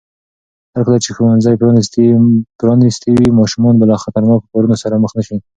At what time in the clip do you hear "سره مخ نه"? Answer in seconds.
4.83-5.23